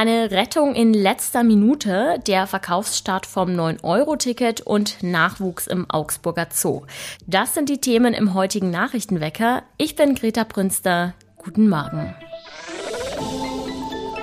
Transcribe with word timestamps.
Eine 0.00 0.30
Rettung 0.30 0.74
in 0.74 0.94
letzter 0.94 1.42
Minute, 1.42 2.20
der 2.26 2.46
Verkaufsstart 2.46 3.26
vom 3.26 3.50
9-Euro-Ticket 3.50 4.62
und 4.62 5.02
Nachwuchs 5.02 5.66
im 5.66 5.90
Augsburger 5.90 6.46
Zoo. 6.50 6.86
Das 7.26 7.52
sind 7.52 7.68
die 7.68 7.82
Themen 7.82 8.14
im 8.14 8.32
heutigen 8.32 8.70
Nachrichtenwecker. 8.70 9.62
Ich 9.76 9.96
bin 9.96 10.14
Greta 10.14 10.44
Brünster. 10.44 11.12
Guten 11.36 11.68
Morgen. 11.68 12.14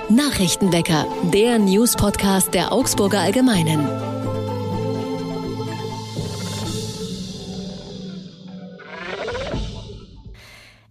Nachrichtenwecker, 0.08 1.06
der 1.32 1.60
News-Podcast 1.60 2.54
der 2.54 2.72
Augsburger 2.72 3.20
Allgemeinen. 3.20 4.17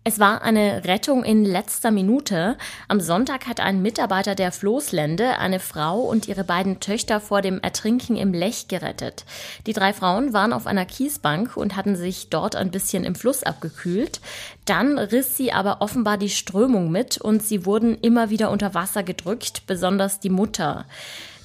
Es 0.07 0.19
war 0.19 0.41
eine 0.41 0.85
Rettung 0.85 1.25
in 1.25 1.43
letzter 1.43 1.91
Minute. 1.91 2.55
Am 2.87 3.01
Sonntag 3.01 3.45
hat 3.45 3.59
ein 3.59 3.81
Mitarbeiter 3.81 4.35
der 4.35 4.53
Floßlände 4.53 5.37
eine 5.37 5.59
Frau 5.59 5.99
und 5.99 6.29
ihre 6.29 6.45
beiden 6.45 6.79
Töchter 6.79 7.19
vor 7.19 7.41
dem 7.41 7.59
Ertrinken 7.59 8.15
im 8.15 8.31
Lech 8.31 8.69
gerettet. 8.69 9.25
Die 9.65 9.73
drei 9.73 9.91
Frauen 9.91 10.31
waren 10.31 10.53
auf 10.53 10.65
einer 10.65 10.85
Kiesbank 10.85 11.57
und 11.57 11.75
hatten 11.75 11.97
sich 11.97 12.29
dort 12.29 12.55
ein 12.55 12.71
bisschen 12.71 13.03
im 13.03 13.15
Fluss 13.15 13.43
abgekühlt. 13.43 14.21
Dann 14.63 14.97
riss 14.97 15.35
sie 15.35 15.51
aber 15.51 15.81
offenbar 15.81 16.17
die 16.17 16.29
Strömung 16.29 16.89
mit 16.89 17.17
und 17.17 17.43
sie 17.43 17.65
wurden 17.65 17.97
immer 17.99 18.29
wieder 18.29 18.49
unter 18.49 18.73
Wasser 18.73 19.03
gedrückt, 19.03 19.63
besonders 19.67 20.21
die 20.21 20.29
Mutter. 20.29 20.85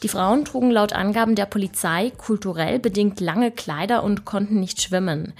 Die 0.03 0.09
Frauen 0.09 0.45
trugen 0.45 0.73
laut 0.73 0.93
Angaben 0.93 1.37
der 1.37 1.47
Polizei 1.47 2.11
kulturell 2.17 2.81
bedingt 2.81 3.21
lange 3.21 3.53
Kleider 3.53 4.03
und 4.03 4.25
konnten 4.25 4.59
nicht 4.59 4.83
schwimmen. 4.83 5.33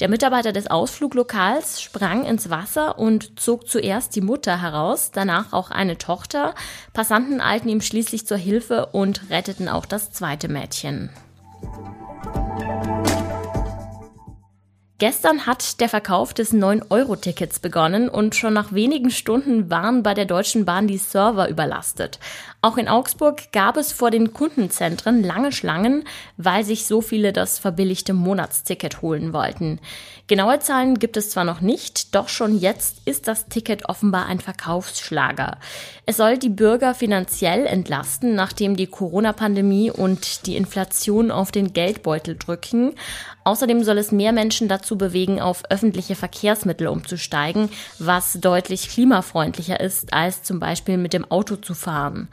Der 0.00 0.08
Mitarbeiter 0.08 0.52
des 0.52 0.68
Ausfluglokals 0.68 1.82
sprang 1.82 2.24
ins 2.24 2.48
Wasser 2.48 2.98
und 2.98 3.38
zog 3.38 3.68
zuerst 3.68 4.16
die 4.16 4.22
Mutter 4.22 4.62
heraus, 4.62 5.10
danach 5.12 5.52
auch 5.52 5.70
eine 5.70 5.98
Tochter. 5.98 6.54
Passanten 6.94 7.42
eilten 7.42 7.68
ihm 7.68 7.82
schließlich 7.82 8.26
zur 8.26 8.38
Hilfe 8.38 8.86
und 8.86 9.28
retteten 9.28 9.68
auch 9.68 9.84
das 9.84 10.12
zweite 10.12 10.48
Mädchen. 10.48 11.10
Gestern 14.98 15.44
hat 15.44 15.80
der 15.80 15.90
Verkauf 15.90 16.32
des 16.32 16.54
9-Euro-Tickets 16.54 17.58
begonnen 17.58 18.08
und 18.08 18.34
schon 18.34 18.54
nach 18.54 18.72
wenigen 18.72 19.10
Stunden 19.10 19.68
waren 19.68 20.02
bei 20.02 20.14
der 20.14 20.24
Deutschen 20.24 20.64
Bahn 20.64 20.86
die 20.88 20.96
Server 20.96 21.50
überlastet. 21.50 22.18
Auch 22.62 22.78
in 22.78 22.88
Augsburg 22.88 23.52
gab 23.52 23.76
es 23.76 23.92
vor 23.92 24.10
den 24.10 24.32
Kundenzentren 24.32 25.22
lange 25.22 25.52
Schlangen, 25.52 26.04
weil 26.38 26.64
sich 26.64 26.86
so 26.86 27.02
viele 27.02 27.34
das 27.34 27.58
verbilligte 27.58 28.14
Monatsticket 28.14 29.02
holen 29.02 29.34
wollten. 29.34 29.80
Genaue 30.28 30.60
Zahlen 30.60 30.98
gibt 30.98 31.18
es 31.18 31.28
zwar 31.28 31.44
noch 31.44 31.60
nicht, 31.60 32.14
doch 32.14 32.30
schon 32.30 32.58
jetzt 32.58 33.02
ist 33.04 33.28
das 33.28 33.48
Ticket 33.48 33.90
offenbar 33.90 34.24
ein 34.24 34.40
Verkaufsschlager. 34.40 35.58
Es 36.08 36.18
soll 36.18 36.38
die 36.38 36.50
Bürger 36.50 36.94
finanziell 36.94 37.66
entlasten, 37.66 38.36
nachdem 38.36 38.76
die 38.76 38.86
Corona-Pandemie 38.86 39.90
und 39.90 40.46
die 40.46 40.54
Inflation 40.54 41.32
auf 41.32 41.50
den 41.50 41.72
Geldbeutel 41.72 42.36
drücken. 42.36 42.94
Außerdem 43.42 43.82
soll 43.82 43.98
es 43.98 44.12
mehr 44.12 44.30
Menschen 44.30 44.68
dazu 44.68 44.96
bewegen, 44.96 45.40
auf 45.40 45.64
öffentliche 45.68 46.14
Verkehrsmittel 46.14 46.86
umzusteigen, 46.86 47.70
was 47.98 48.34
deutlich 48.40 48.88
klimafreundlicher 48.88 49.80
ist, 49.80 50.12
als 50.12 50.44
zum 50.44 50.60
Beispiel 50.60 50.96
mit 50.96 51.12
dem 51.12 51.28
Auto 51.28 51.56
zu 51.56 51.74
fahren. 51.74 52.28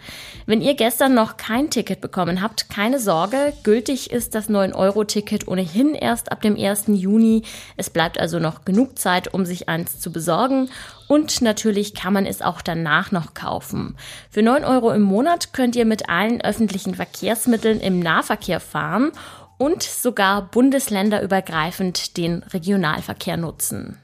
Wenn 0.46 0.62
ihr 0.62 0.76
gestern 0.76 1.16
noch 1.16 1.38
kein 1.38 1.72
Ticket 1.72 2.00
bekommen 2.00 2.44
habt, 2.44 2.70
keine 2.70 3.00
Sorge, 3.00 3.54
gültig 3.64 4.12
ist 4.12 4.36
das 4.36 4.52
9-Euro-Ticket 4.52 5.48
ohnehin 5.48 5.96
erst 5.96 6.32
ab 6.32 6.44
dem 6.44 6.56
1. 6.56 6.86
Juni. 6.90 7.42
Es 7.76 7.90
bleibt 7.90 8.20
also 8.20 8.38
noch 8.38 8.66
genug 8.66 9.00
Zeit, 9.00 9.34
um 9.34 9.48
sich 9.48 9.68
eins 9.68 10.00
zu 10.00 10.12
besorgen. 10.12 10.70
Und 11.14 11.44
natürlich 11.44 11.94
kann 11.94 12.11
man 12.11 12.25
es 12.25 12.42
auch 12.42 12.64
danach 12.64 13.11
noch 13.11 13.36
kaufen. 13.36 13.95
Für 14.31 14.42
9 14.42 14.66
Euro 14.66 14.89
im 14.89 15.03
Monat 15.03 15.53
könnt 15.53 15.75
ihr 15.75 15.86
mit 15.86 16.09
allen 16.09 16.42
öffentlichen 16.42 16.95
Verkehrsmitteln 16.95 17.80
im 17.81 18.00
Nahverkehr 18.00 18.59
fahren 18.59 19.11
und 19.59 19.83
sogar 19.83 20.49
bundesländerübergreifend 20.49 22.17
den 22.17 22.42
Regionalverkehr 22.42 23.38
nutzen. 23.38 23.99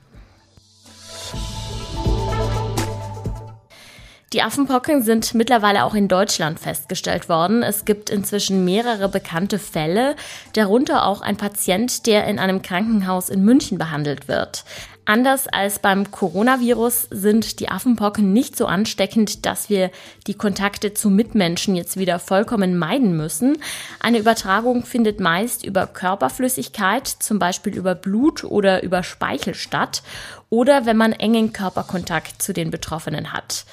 Die 4.32 4.44
Affenpocken 4.44 5.02
sind 5.02 5.34
mittlerweile 5.34 5.86
auch 5.86 5.96
in 5.96 6.08
Deutschland 6.08 6.60
festgestellt 6.60 7.30
worden. 7.30 7.64
Es 7.64 7.86
gibt 7.86 8.12
inzwischen 8.12 8.64
mehrere 8.64 9.10
bekannte 9.10 9.58
Fälle, 9.58 10.16
darunter 10.54 11.08
auch 11.08 11.22
ein 11.22 11.38
Patient, 11.38 12.06
der 12.06 12.28
in 12.28 12.38
einem 12.38 12.62
Krankenhaus 12.62 13.30
in 13.30 13.44
München 13.44 13.80
behandelt 13.80 14.28
wird. 14.28 14.66
Anders 15.10 15.48
als 15.48 15.80
beim 15.80 16.12
Coronavirus 16.12 17.08
sind 17.10 17.60
die 17.60 17.70
Affenpocken 17.70 18.32
nicht 18.32 18.56
so 18.56 18.68
ansteckend, 18.68 19.44
dass 19.48 19.68
wir 19.68 19.90
die 20.28 20.36
Kontakte 20.36 20.94
zu 20.94 21.10
Mitmenschen 21.10 21.76
jetzt 21.76 21.98
wieder 21.98 22.20
vollkommen 22.20 22.78
meiden 22.78 23.18
müssen. 23.18 23.58
Eine 24.00 24.20
Übertragung 24.20 24.86
findet 24.86 25.20
meist 25.20 25.66
über 25.66 25.88
Körperflüssigkeit, 25.88 27.08
zum 27.08 27.40
Beispiel 27.40 27.76
über 27.76 27.96
Blut 27.96 28.44
oder 28.44 28.84
über 28.84 29.02
Speichel 29.02 29.56
statt 29.56 30.04
oder 30.50 30.86
wenn 30.86 30.98
man 30.98 31.14
engen 31.14 31.54
Körperkontakt 31.54 32.42
zu 32.42 32.54
den 32.54 32.72
Betroffenen 32.72 33.34
hat. 33.34 33.66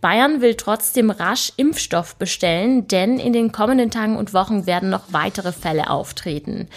Bayern 0.00 0.40
will 0.40 0.54
trotzdem 0.54 1.10
rasch 1.10 1.52
Impfstoff 1.56 2.16
bestellen, 2.16 2.88
denn 2.88 3.18
in 3.18 3.32
den 3.32 3.52
kommenden 3.52 3.90
Tagen 3.90 4.16
und 4.16 4.32
Wochen 4.32 4.66
werden 4.66 4.90
noch 4.90 5.12
weitere 5.12 5.52
Fälle 5.52 5.90
auftreten. 5.90 6.68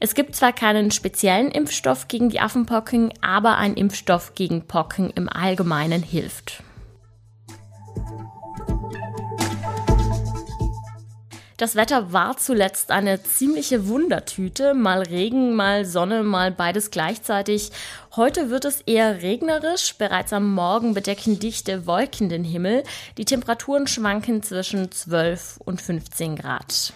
Es 0.00 0.14
gibt 0.14 0.34
zwar 0.34 0.52
keinen 0.52 0.90
speziellen 0.90 1.50
Impfstoff 1.50 2.08
gegen 2.08 2.30
die 2.30 2.40
Affenpocken, 2.40 3.12
aber 3.20 3.58
ein 3.58 3.74
Impfstoff 3.74 4.34
gegen 4.34 4.66
Pocken 4.66 5.10
im 5.10 5.28
Allgemeinen 5.28 6.02
hilft. 6.02 6.62
Das 11.62 11.76
Wetter 11.76 12.12
war 12.12 12.36
zuletzt 12.38 12.90
eine 12.90 13.22
ziemliche 13.22 13.86
Wundertüte. 13.86 14.74
Mal 14.74 15.02
Regen, 15.02 15.54
mal 15.54 15.84
Sonne, 15.84 16.24
mal 16.24 16.50
beides 16.50 16.90
gleichzeitig. 16.90 17.70
Heute 18.16 18.50
wird 18.50 18.64
es 18.64 18.80
eher 18.80 19.22
regnerisch. 19.22 19.94
Bereits 19.94 20.32
am 20.32 20.52
Morgen 20.52 20.92
bedecken 20.92 21.38
dichte 21.38 21.86
Wolken 21.86 22.28
den 22.28 22.42
Himmel. 22.42 22.82
Die 23.16 23.26
Temperaturen 23.26 23.86
schwanken 23.86 24.42
zwischen 24.42 24.90
12 24.90 25.58
und 25.64 25.80
15 25.80 26.34
Grad 26.34 26.94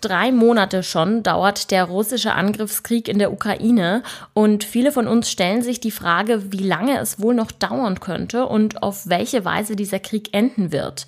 drei 0.00 0.32
Monate 0.32 0.82
schon 0.82 1.22
dauert 1.22 1.70
der 1.70 1.84
russische 1.84 2.32
Angriffskrieg 2.32 3.08
in 3.08 3.18
der 3.18 3.32
Ukraine 3.32 4.02
und 4.34 4.64
viele 4.64 4.92
von 4.92 5.06
uns 5.06 5.30
stellen 5.30 5.62
sich 5.62 5.80
die 5.80 5.90
Frage, 5.90 6.52
wie 6.52 6.66
lange 6.66 6.98
es 6.98 7.20
wohl 7.20 7.34
noch 7.34 7.52
dauern 7.52 8.00
könnte 8.00 8.46
und 8.46 8.82
auf 8.82 9.08
welche 9.08 9.44
Weise 9.44 9.76
dieser 9.76 9.98
Krieg 9.98 10.34
enden 10.34 10.72
wird. 10.72 11.06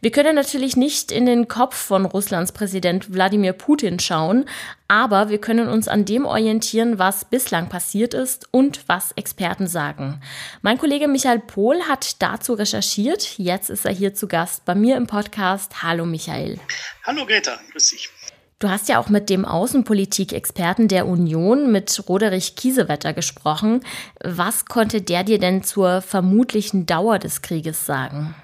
Wir 0.00 0.10
können 0.10 0.34
natürlich 0.34 0.76
nicht 0.76 1.10
in 1.10 1.24
den 1.24 1.48
Kopf 1.48 1.76
von 1.76 2.04
Russlands 2.04 2.52
Präsident 2.52 3.12
Wladimir 3.14 3.54
Putin 3.54 3.98
schauen, 3.98 4.44
aber 4.88 5.28
wir 5.28 5.40
können 5.40 5.68
uns 5.68 5.88
an 5.88 6.04
dem 6.04 6.26
orientieren, 6.26 6.98
was 6.98 7.24
bislang 7.24 7.68
passiert 7.68 8.14
ist 8.14 8.48
und 8.50 8.82
was 8.86 9.12
Experten 9.12 9.66
sagen. 9.66 10.20
Mein 10.62 10.78
Kollege 10.78 11.08
Michael 11.08 11.40
Pohl 11.40 11.82
hat 11.88 12.20
dazu 12.22 12.54
recherchiert. 12.54 13.38
Jetzt 13.38 13.70
ist 13.70 13.84
er 13.84 13.92
hier 13.92 14.14
zu 14.14 14.28
Gast 14.28 14.64
bei 14.64 14.74
mir 14.74 14.96
im 14.96 15.06
Podcast. 15.06 15.82
Hallo 15.82 16.04
Michael. 16.04 16.60
Hallo 17.04 17.24
Greta, 17.26 17.58
grüß 17.72 17.90
dich. 17.90 18.10
Du 18.58 18.70
hast 18.70 18.88
ja 18.88 18.98
auch 18.98 19.08
mit 19.08 19.30
dem 19.30 19.44
Außenpolitik-Experten 19.44 20.88
der 20.88 21.06
Union, 21.06 21.72
mit 21.72 22.08
Roderich 22.08 22.56
Kiesewetter, 22.56 23.12
gesprochen. 23.12 23.84
Was 24.22 24.64
konnte 24.66 25.02
der 25.02 25.24
dir 25.24 25.38
denn 25.38 25.62
zur 25.62 26.00
vermutlichen 26.02 26.86
Dauer 26.86 27.18
des 27.18 27.42
Krieges 27.42 27.84
sagen? 27.84 28.34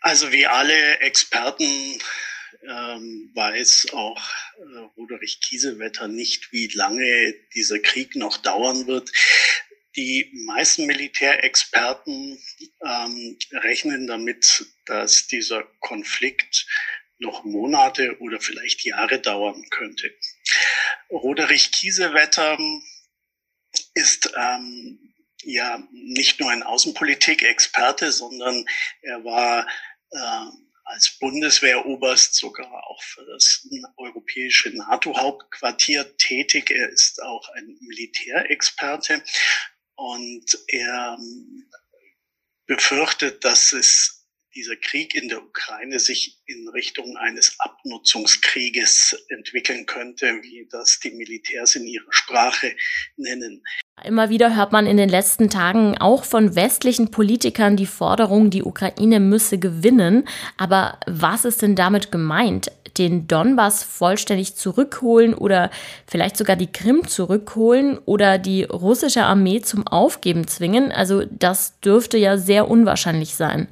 Also 0.00 0.32
wie 0.32 0.46
alle 0.46 1.00
Experten 1.00 1.64
ähm, 2.62 3.30
weiß 3.34 3.88
auch 3.92 4.22
äh, 4.58 4.78
Roderich 4.96 5.40
Kiesewetter 5.40 6.08
nicht, 6.08 6.52
wie 6.52 6.68
lange 6.68 7.34
dieser 7.54 7.78
Krieg 7.78 8.16
noch 8.16 8.36
dauern 8.36 8.86
wird. 8.86 9.10
Die 9.96 10.30
meisten 10.46 10.86
Militärexperten 10.86 12.38
ähm, 12.84 13.38
rechnen 13.52 14.06
damit, 14.06 14.66
dass 14.86 15.26
dieser 15.26 15.64
Konflikt 15.80 16.66
noch 17.18 17.44
Monate 17.44 18.18
oder 18.20 18.40
vielleicht 18.40 18.84
Jahre 18.84 19.20
dauern 19.20 19.64
könnte. 19.70 20.10
Roderich 21.10 21.72
Kiesewetter 21.72 22.58
ist 23.94 24.32
ähm, 24.36 25.14
ja 25.42 25.82
nicht 25.92 26.40
nur 26.40 26.50
ein 26.50 26.62
Außenpolitik-Experte, 26.62 28.12
sondern 28.12 28.64
er 29.02 29.24
war 29.24 29.66
äh, 30.10 30.69
als 30.90 31.18
Bundeswehroberst 31.18 32.34
sogar 32.34 32.86
auch 32.88 33.02
für 33.02 33.24
das 33.26 33.66
europäische 33.96 34.70
NATO-Hauptquartier 34.70 36.16
tätig. 36.16 36.70
Er 36.70 36.88
ist 36.88 37.22
auch 37.22 37.48
ein 37.50 37.78
Militärexperte 37.80 39.22
und 39.94 40.58
er 40.68 41.16
ähm, 41.18 41.70
befürchtet, 42.66 43.44
dass 43.44 43.72
es 43.72 44.26
dieser 44.54 44.76
Krieg 44.76 45.14
in 45.14 45.28
der 45.28 45.42
Ukraine 45.42 46.00
sich 46.00 46.40
in 46.46 46.68
Richtung 46.68 47.16
eines 47.16 47.54
Abnutzungskrieges 47.60 49.16
entwickeln 49.28 49.86
könnte, 49.86 50.42
wie 50.42 50.66
das 50.70 50.98
die 50.98 51.12
Militärs 51.12 51.76
in 51.76 51.86
ihrer 51.86 52.12
Sprache 52.12 52.76
nennen. 53.16 53.62
Immer 54.04 54.30
wieder 54.30 54.56
hört 54.56 54.72
man 54.72 54.86
in 54.86 54.96
den 54.96 55.08
letzten 55.08 55.50
Tagen 55.50 55.98
auch 55.98 56.24
von 56.24 56.54
westlichen 56.54 57.10
Politikern 57.10 57.76
die 57.76 57.86
Forderung, 57.86 58.48
die 58.50 58.62
Ukraine 58.62 59.20
müsse 59.20 59.58
gewinnen. 59.58 60.24
Aber 60.56 60.98
was 61.06 61.44
ist 61.44 61.60
denn 61.62 61.76
damit 61.76 62.10
gemeint? 62.10 62.72
Den 62.96 63.28
Donbass 63.28 63.84
vollständig 63.84 64.56
zurückholen 64.56 65.34
oder 65.34 65.70
vielleicht 66.06 66.36
sogar 66.36 66.56
die 66.56 66.72
Krim 66.72 67.06
zurückholen 67.06 67.98
oder 68.04 68.38
die 68.38 68.64
russische 68.64 69.24
Armee 69.24 69.60
zum 69.60 69.86
Aufgeben 69.86 70.46
zwingen? 70.46 70.92
Also 70.92 71.22
das 71.30 71.78
dürfte 71.80 72.16
ja 72.16 72.38
sehr 72.38 72.70
unwahrscheinlich 72.70 73.34
sein. 73.34 73.68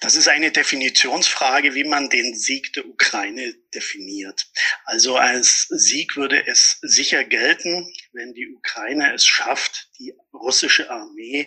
Das 0.00 0.16
ist 0.16 0.28
eine 0.28 0.50
Definitionsfrage, 0.50 1.74
wie 1.74 1.84
man 1.84 2.08
den 2.08 2.34
Sieg 2.34 2.72
der 2.72 2.86
Ukraine 2.86 3.54
definiert. 3.74 4.50
Also 4.84 5.16
als 5.16 5.68
Sieg 5.68 6.16
würde 6.16 6.46
es 6.46 6.78
sicher 6.80 7.22
gelten, 7.24 7.86
wenn 8.12 8.32
die 8.32 8.48
Ukraine 8.48 9.12
es 9.12 9.26
schafft, 9.26 9.90
die 9.98 10.14
russische 10.32 10.90
Armee 10.90 11.46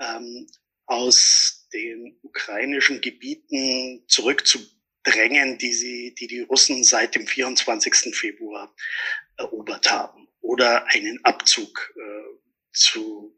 ähm, 0.00 0.46
aus 0.86 1.68
den 1.72 2.16
ukrainischen 2.22 3.00
Gebieten 3.00 4.04
zurückzudrängen, 4.06 5.58
die 5.58 5.72
sie, 5.72 6.14
die 6.14 6.28
die 6.28 6.40
Russen 6.42 6.84
seit 6.84 7.16
dem 7.16 7.26
24. 7.26 8.14
Februar 8.14 8.72
erobert 9.36 9.90
haben, 9.90 10.28
oder 10.40 10.86
einen 10.92 11.24
Abzug 11.24 11.92
äh, 11.96 12.70
zu 12.72 13.36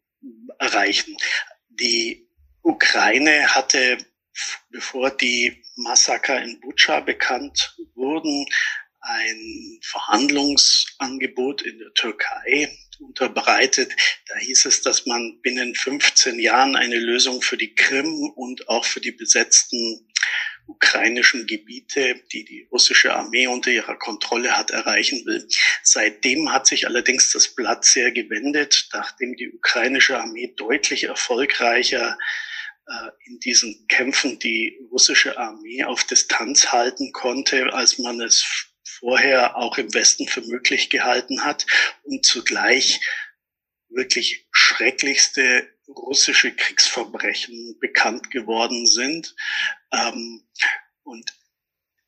erreichen. 0.58 1.16
Die 1.68 2.28
Ukraine 2.62 3.54
hatte 3.54 3.96
bevor 4.70 5.10
die 5.10 5.62
Massaker 5.76 6.42
in 6.42 6.60
Butscha 6.60 7.00
bekannt 7.00 7.76
wurden, 7.94 8.46
ein 9.00 9.78
Verhandlungsangebot 9.82 11.62
in 11.62 11.78
der 11.78 11.92
Türkei 11.94 12.76
unterbreitet. 12.98 13.94
Da 14.26 14.38
hieß 14.38 14.66
es, 14.66 14.82
dass 14.82 15.06
man 15.06 15.40
binnen 15.42 15.74
15 15.74 16.38
Jahren 16.38 16.76
eine 16.76 16.98
Lösung 16.98 17.42
für 17.42 17.56
die 17.56 17.74
Krim 17.74 18.30
und 18.34 18.68
auch 18.68 18.84
für 18.84 19.00
die 19.00 19.12
besetzten 19.12 20.06
ukrainischen 20.66 21.46
Gebiete, 21.46 22.20
die 22.32 22.44
die 22.44 22.66
russische 22.72 23.14
Armee 23.14 23.46
unter 23.46 23.70
ihrer 23.70 23.96
Kontrolle 23.96 24.56
hat, 24.56 24.70
erreichen 24.72 25.24
will. 25.24 25.46
Seitdem 25.82 26.52
hat 26.52 26.66
sich 26.66 26.86
allerdings 26.86 27.30
das 27.30 27.54
Blatt 27.54 27.84
sehr 27.84 28.10
gewendet, 28.10 28.88
nachdem 28.92 29.36
die 29.36 29.52
ukrainische 29.52 30.18
Armee 30.18 30.52
deutlich 30.56 31.04
erfolgreicher 31.04 32.18
in 33.24 33.40
diesen 33.40 33.86
Kämpfen 33.88 34.38
die 34.38 34.78
russische 34.90 35.36
Armee 35.38 35.84
auf 35.84 36.04
Distanz 36.04 36.72
halten 36.72 37.12
konnte, 37.12 37.72
als 37.72 37.98
man 37.98 38.20
es 38.20 38.44
vorher 38.84 39.56
auch 39.56 39.78
im 39.78 39.92
Westen 39.92 40.26
für 40.26 40.42
möglich 40.42 40.90
gehalten 40.90 41.44
hat 41.44 41.66
und 42.04 42.24
zugleich 42.24 43.00
wirklich 43.88 44.46
schrecklichste 44.52 45.68
russische 45.88 46.54
Kriegsverbrechen 46.54 47.78
bekannt 47.80 48.30
geworden 48.30 48.86
sind. 48.86 49.34
Ähm, 49.92 50.42
und 51.02 51.32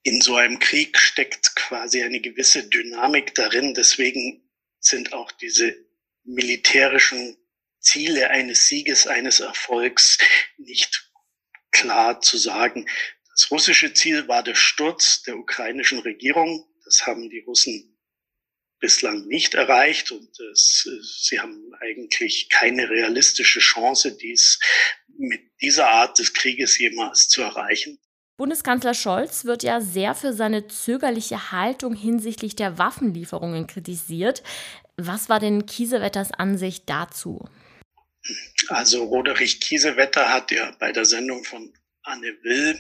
in 0.03 0.21
so 0.21 0.37
einem 0.37 0.59
Krieg 0.59 0.99
steckt 0.99 1.55
quasi 1.55 2.03
eine 2.03 2.21
gewisse 2.21 2.69
Dynamik 2.69 3.35
darin. 3.35 3.75
Deswegen 3.75 4.49
sind 4.81 5.13
auch 5.13 5.31
diese 5.33 5.77
militärischen 6.25 7.37
Ziele 7.81 8.31
eines 8.31 8.69
Sieges, 8.69 9.07
eines 9.07 9.41
Erfolgs 9.41 10.19
nicht 10.57 11.11
klar 11.71 12.21
zu 12.21 12.37
sagen. 12.37 12.89
Das 13.31 13.51
russische 13.51 13.93
Ziel 13.95 14.27
war 14.29 14.43
der 14.43 14.55
Sturz 14.55 15.23
der 15.23 15.37
ukrainischen 15.37 16.01
Regierung. 16.01 16.67
Das 16.85 17.07
haben 17.07 17.31
die 17.31 17.41
Russen 17.41 17.99
bislang 18.81 19.27
nicht 19.27 19.55
erreicht 19.55 20.13
und 20.13 20.39
es, 20.53 20.89
sie 21.27 21.41
haben 21.41 21.73
eigentlich 21.81 22.49
keine 22.49 22.89
realistische 22.89 23.61
Chance, 23.61 24.17
dies 24.17 24.61
mit 25.17 25.41
dieser 25.61 25.89
Art 25.89 26.19
des 26.19 26.33
Krieges 26.33 26.79
jemals 26.79 27.29
zu 27.29 27.43
erreichen. 27.43 27.99
Bundeskanzler 28.37 28.95
Scholz 28.95 29.47
wird 29.47 29.65
ja 29.65 29.81
sehr 29.81 30.15
für 30.15 30.33
seine 30.33 30.69
zögerliche 30.69 31.51
Haltung 31.51 31.95
hinsichtlich 31.95 32.55
der 32.55 32.79
Waffenlieferungen 32.79 33.67
kritisiert. 33.67 34.45
Was 34.97 35.29
war 35.29 35.41
denn 35.41 35.67
Kiesewetters 35.67 36.31
Ansicht 36.31 36.85
dazu? 36.87 37.45
Also 38.69 39.05
Roderich 39.05 39.61
Kiesewetter 39.61 40.33
hat 40.33 40.51
ja 40.51 40.71
bei 40.79 40.93
der 40.93 41.05
Sendung 41.05 41.45
von 41.45 41.73
Anne 42.03 42.37
Will 42.43 42.79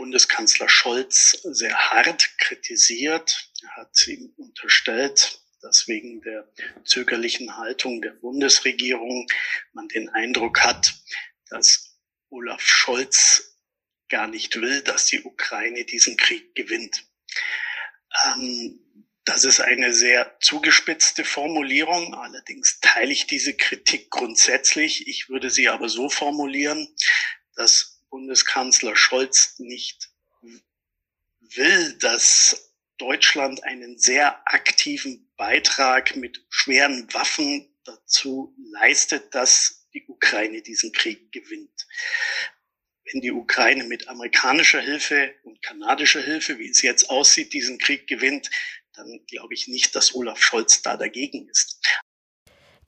Bundeskanzler 0.00 0.70
Scholz 0.70 1.32
sehr 1.42 1.76
hart 1.76 2.38
kritisiert. 2.38 3.52
Er 3.62 3.76
hat 3.76 4.06
ihm 4.06 4.32
unterstellt, 4.38 5.42
dass 5.60 5.88
wegen 5.88 6.22
der 6.22 6.50
zögerlichen 6.86 7.58
Haltung 7.58 8.00
der 8.00 8.12
Bundesregierung 8.12 9.26
man 9.74 9.88
den 9.88 10.08
Eindruck 10.08 10.64
hat, 10.64 10.94
dass 11.50 11.98
Olaf 12.30 12.62
Scholz 12.62 13.58
gar 14.08 14.26
nicht 14.26 14.58
will, 14.58 14.80
dass 14.80 15.04
die 15.04 15.20
Ukraine 15.22 15.84
diesen 15.84 16.16
Krieg 16.16 16.54
gewinnt. 16.54 17.06
Ähm, 18.24 18.80
das 19.30 19.44
ist 19.44 19.60
eine 19.60 19.92
sehr 19.94 20.36
zugespitzte 20.40 21.24
Formulierung. 21.24 22.14
Allerdings 22.14 22.80
teile 22.80 23.12
ich 23.12 23.28
diese 23.28 23.54
Kritik 23.54 24.10
grundsätzlich. 24.10 25.06
Ich 25.06 25.28
würde 25.28 25.50
sie 25.50 25.68
aber 25.68 25.88
so 25.88 26.08
formulieren, 26.08 26.88
dass 27.54 28.02
Bundeskanzler 28.10 28.96
Scholz 28.96 29.54
nicht 29.58 30.10
will, 31.40 31.96
dass 31.98 32.74
Deutschland 32.98 33.62
einen 33.62 33.98
sehr 33.98 34.42
aktiven 34.52 35.30
Beitrag 35.36 36.16
mit 36.16 36.44
schweren 36.48 37.06
Waffen 37.14 37.72
dazu 37.84 38.56
leistet, 38.72 39.32
dass 39.32 39.86
die 39.94 40.04
Ukraine 40.08 40.60
diesen 40.60 40.90
Krieg 40.90 41.30
gewinnt. 41.30 41.86
Wenn 43.04 43.20
die 43.20 43.32
Ukraine 43.32 43.84
mit 43.84 44.08
amerikanischer 44.08 44.80
Hilfe 44.80 45.34
und 45.44 45.62
kanadischer 45.62 46.20
Hilfe, 46.20 46.58
wie 46.58 46.68
es 46.68 46.82
jetzt 46.82 47.10
aussieht, 47.10 47.52
diesen 47.52 47.78
Krieg 47.78 48.06
gewinnt, 48.08 48.50
dann 49.00 49.20
glaube 49.26 49.54
ich 49.54 49.68
nicht, 49.68 49.94
dass 49.94 50.14
Olaf 50.14 50.40
Scholz 50.40 50.82
da 50.82 50.96
dagegen 50.96 51.48
ist. 51.48 51.78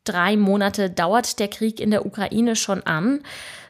Drei 0.05 0.37
Monate 0.37 0.91
dauert 0.91 1.38
der 1.38 1.49
Krieg 1.49 1.79
in 1.79 1.91
der 1.91 2.05
Ukraine 2.05 2.56
schon 2.56 2.82
an. 2.82 3.23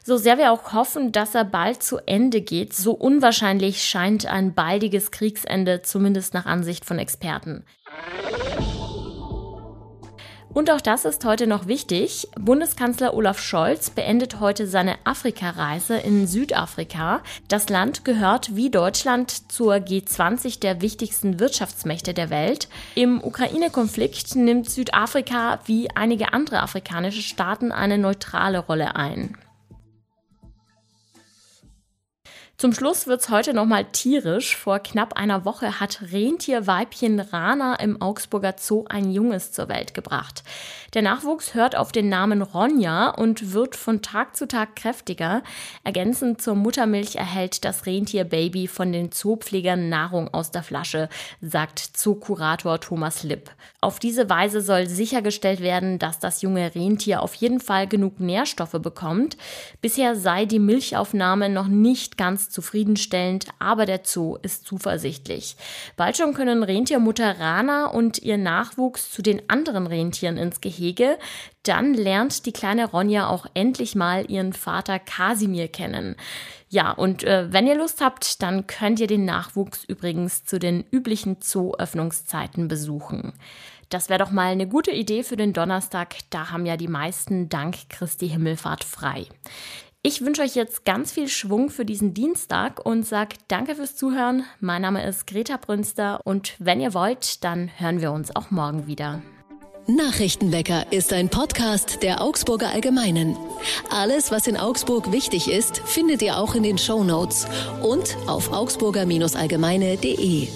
So 0.03 0.17
sehr 0.17 0.37
wir 0.37 0.51
auch 0.51 0.73
hoffen, 0.73 1.11
dass 1.11 1.35
er 1.35 1.45
bald 1.45 1.83
zu 1.83 1.99
Ende 2.05 2.41
geht, 2.41 2.73
so 2.73 2.91
unwahrscheinlich 2.91 3.83
scheint 3.83 4.25
ein 4.25 4.53
baldiges 4.53 5.11
Kriegsende, 5.11 5.81
zumindest 5.83 6.33
nach 6.33 6.45
Ansicht 6.45 6.85
von 6.85 6.99
Experten. 6.99 7.65
Und 10.53 10.69
auch 10.69 10.81
das 10.81 11.03
ist 11.05 11.25
heute 11.25 11.47
noch 11.47 11.65
wichtig. 11.65 12.27
Bundeskanzler 12.39 13.15
Olaf 13.15 13.39
Scholz 13.39 13.89
beendet 13.89 14.39
heute 14.39 14.67
seine 14.67 14.97
Afrikareise 15.03 15.97
in 15.97 16.27
Südafrika. 16.27 17.21
Das 17.47 17.69
Land 17.69 18.05
gehört 18.05 18.55
wie 18.55 18.69
Deutschland 18.69 19.51
zur 19.51 19.73
G20 19.75 20.59
der 20.59 20.81
wichtigsten 20.81 21.39
Wirtschaftsmächte 21.39 22.13
der 22.13 22.29
Welt. 22.29 22.67
Im 22.93 23.23
Ukraine-Konflikt 23.23 24.35
nimmt 24.35 24.69
Südafrika 24.69 25.59
wie 25.65 25.89
einige 25.95 26.33
andere 26.33 26.61
afrikanische 26.61 27.23
Staaten 27.23 27.71
eine 27.71 27.97
neutrale 27.97 28.59
Rolle 28.59 28.95
ein. 28.95 29.35
Zum 32.55 32.71
Schluss 32.71 33.07
wird's 33.07 33.29
heute 33.29 33.53
nochmal 33.53 33.83
tierisch. 33.85 34.55
Vor 34.55 34.79
knapp 34.79 35.13
einer 35.13 35.43
Woche 35.43 35.79
hat 35.79 36.01
Rentierweibchen 36.11 37.19
Rana 37.19 37.75
im 37.75 37.99
Augsburger 38.01 38.55
Zoo 38.57 38.85
ein 38.87 39.11
Junges 39.11 39.51
zur 39.51 39.67
Welt 39.69 39.93
gebracht. 39.93 40.43
Der 40.93 41.01
Nachwuchs 41.01 41.55
hört 41.55 41.75
auf 41.75 41.91
den 41.91 42.09
Namen 42.09 42.43
Ronja 42.43 43.09
und 43.09 43.53
wird 43.53 43.75
von 43.75 44.03
Tag 44.03 44.35
zu 44.35 44.47
Tag 44.47 44.75
kräftiger. 44.75 45.41
Ergänzend 45.83 46.41
zur 46.41 46.53
Muttermilch 46.53 47.15
erhält 47.15 47.65
das 47.65 47.87
Rentierbaby 47.87 48.67
von 48.67 48.91
den 48.91 49.11
Zoopflegern 49.11 49.89
Nahrung 49.89 50.31
aus 50.31 50.51
der 50.51 50.61
Flasche, 50.61 51.09
sagt 51.41 51.79
Zookurator 51.79 52.79
Thomas 52.79 53.23
Lipp. 53.23 53.49
Auf 53.81 53.99
diese 53.99 54.29
Weise 54.29 54.61
soll 54.61 54.87
sichergestellt 54.87 55.59
werden, 55.59 55.97
dass 55.97 56.19
das 56.19 56.43
junge 56.43 56.73
Rentier 56.75 57.23
auf 57.23 57.33
jeden 57.33 57.59
Fall 57.59 57.87
genug 57.87 58.19
Nährstoffe 58.19 58.79
bekommt. 58.79 59.35
Bisher 59.81 60.15
sei 60.15 60.45
die 60.45 60.59
Milchaufnahme 60.59 61.49
noch 61.49 61.67
nicht 61.67 62.17
ganz 62.17 62.42
zufriedenstellend, 62.49 63.47
aber 63.59 63.85
der 63.85 64.01
Zoo 64.03 64.37
ist 64.41 64.65
zuversichtlich. 64.65 65.55
Bald 65.95 66.17
schon 66.17 66.33
können 66.33 66.63
Rentiermutter 66.63 67.39
Rana 67.39 67.87
und 67.87 68.19
ihr 68.19 68.37
Nachwuchs 68.37 69.11
zu 69.11 69.21
den 69.21 69.49
anderen 69.49 69.87
Rentieren 69.87 70.37
ins 70.37 70.61
Gehege. 70.61 71.17
Dann 71.63 71.93
lernt 71.93 72.45
die 72.45 72.51
kleine 72.51 72.89
Ronja 72.89 73.27
auch 73.27 73.45
endlich 73.53 73.95
mal 73.95 74.29
ihren 74.29 74.53
Vater 74.53 74.99
Kasimir 74.99 75.67
kennen. 75.67 76.15
Ja, 76.69 76.91
und 76.91 77.23
äh, 77.23 77.53
wenn 77.53 77.67
ihr 77.67 77.75
Lust 77.75 78.01
habt, 78.01 78.41
dann 78.41 78.65
könnt 78.65 78.99
ihr 78.99 79.07
den 79.07 79.25
Nachwuchs 79.25 79.83
übrigens 79.83 80.43
zu 80.43 80.57
den 80.57 80.83
üblichen 80.91 81.37
Zoo-Öffnungszeiten 81.39 82.67
besuchen. 82.67 83.33
Das 83.89 84.09
wäre 84.09 84.17
doch 84.17 84.31
mal 84.31 84.51
eine 84.51 84.67
gute 84.67 84.89
Idee 84.89 85.21
für 85.21 85.35
den 85.35 85.53
Donnerstag. 85.53 86.15
Da 86.31 86.49
haben 86.49 86.65
ja 86.65 86.75
die 86.75 86.87
meisten 86.87 87.47
dank 87.47 87.89
Christi 87.89 88.27
Himmelfahrt 88.27 88.83
frei. 88.83 89.27
Ich 90.05 90.19
wünsche 90.19 90.41
euch 90.41 90.53
jetzt 90.55 90.83
ganz 90.83 91.13
viel 91.13 91.29
Schwung 91.29 91.69
für 91.69 91.85
diesen 91.85 92.13
Dienstag 92.13 92.85
und 92.85 93.07
sage 93.07 93.37
danke 93.47 93.73
fürs 93.75 93.95
Zuhören. 93.95 94.43
Mein 94.59 94.81
Name 94.81 95.07
ist 95.07 95.27
Greta 95.27 95.55
Brünster 95.55 96.19
und 96.25 96.55
wenn 96.59 96.81
ihr 96.81 96.93
wollt, 96.93 97.41
dann 97.45 97.71
hören 97.77 98.01
wir 98.01 98.11
uns 98.11 98.35
auch 98.35 98.51
morgen 98.51 98.85
wieder. 98.85 99.21
Nachrichtenwecker 99.87 100.91
ist 100.91 101.13
ein 101.13 101.29
Podcast 101.29 102.03
der 102.03 102.21
Augsburger 102.21 102.71
Allgemeinen. 102.71 103.37
Alles, 103.91 104.29
was 104.29 104.47
in 104.47 104.57
Augsburg 104.57 105.13
wichtig 105.13 105.49
ist, 105.49 105.77
findet 105.85 106.21
ihr 106.21 106.37
auch 106.37 106.53
in 106.53 106.63
den 106.63 106.77
Show 106.77 107.05
Notes 107.05 107.47
und 107.81 108.17
auf 108.27 108.51
augsburger-allgemeine.de. 108.51 110.49